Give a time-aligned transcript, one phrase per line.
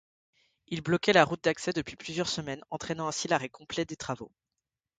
[0.65, 4.31] Ils bloquaient la route d’accès depuis plusieurs semaines entraînant ainsi l’arrêt complet des travaux.